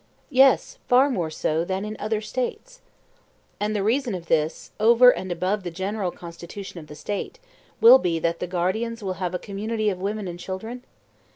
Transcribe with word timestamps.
Yes, 0.31 0.79
far 0.87 1.11
more 1.11 1.29
so 1.29 1.63
than 1.63 1.85
in 1.85 1.95
other 1.99 2.21
States. 2.21 2.81
And 3.59 3.75
the 3.75 3.83
reason 3.83 4.15
of 4.15 4.25
this, 4.25 4.71
over 4.79 5.11
and 5.11 5.31
above 5.31 5.61
the 5.61 5.69
general 5.69 6.09
constitution 6.09 6.79
of 6.79 6.87
the 6.87 6.95
State, 6.95 7.37
will 7.79 7.99
be 7.99 8.17
that 8.17 8.39
the 8.39 8.47
guardians 8.47 9.03
will 9.03 9.17
have 9.21 9.35
a 9.35 9.37
community 9.37 9.91
of 9.91 9.99
women 10.01 10.27
and 10.27 10.39
children? 10.39 10.83